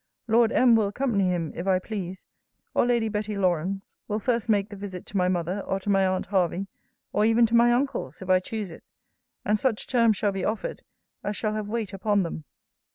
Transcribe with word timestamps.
'Lord 0.27 0.51
M. 0.51 0.75
will 0.75 0.87
accompany 0.87 1.25
him, 1.29 1.53
if 1.55 1.67
I 1.67 1.77
please: 1.77 2.25
or 2.73 2.87
Lady 2.87 3.07
Betty 3.07 3.35
Lawrance 3.37 3.93
will 4.07 4.17
first 4.17 4.49
make 4.49 4.69
the 4.71 4.75
visit 4.75 5.05
to 5.05 5.15
my 5.17 5.27
mother, 5.27 5.59
or 5.61 5.79
to 5.79 5.91
my 5.91 6.07
aunt 6.07 6.25
Hervey, 6.25 6.65
or 7.13 7.23
even 7.23 7.45
to 7.45 7.55
my 7.55 7.71
uncles, 7.71 8.19
if 8.19 8.27
I 8.27 8.39
choose 8.39 8.71
it. 8.71 8.83
And 9.45 9.59
such 9.59 9.85
terms 9.85 10.17
shall 10.17 10.31
be 10.31 10.43
offered, 10.43 10.81
as 11.23 11.37
shall 11.37 11.53
have 11.53 11.67
weight 11.69 11.93
upon 11.93 12.23
them. 12.23 12.45